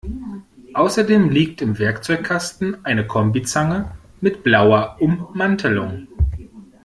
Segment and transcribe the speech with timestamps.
[0.73, 6.07] Außerdem liegt im Werkzeugkasten eine Kombizange mit blauer Ummantelung.